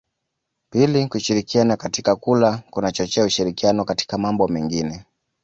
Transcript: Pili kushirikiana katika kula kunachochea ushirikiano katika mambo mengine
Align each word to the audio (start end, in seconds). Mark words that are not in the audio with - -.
Pili 0.69 1.07
kushirikiana 1.07 1.77
katika 1.77 2.15
kula 2.15 2.57
kunachochea 2.69 3.25
ushirikiano 3.25 3.85
katika 3.85 4.17
mambo 4.17 4.47
mengine 4.47 5.05